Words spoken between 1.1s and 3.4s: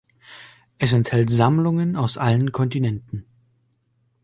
Sammlungen aus allen Kontinenten.